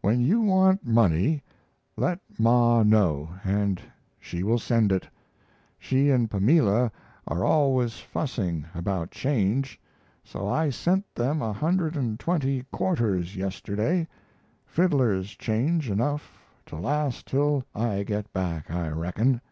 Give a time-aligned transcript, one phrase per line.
[0.00, 1.42] When you want money,
[1.94, 3.82] let Ma know, and
[4.18, 5.06] she will send it.
[5.78, 6.90] She and Pamela
[7.26, 9.78] are always fussing about change,
[10.24, 14.08] so I sent them a hundred and twenty quarters yesterday
[14.64, 19.42] fiddler's change enough to last till I get back, I reckon.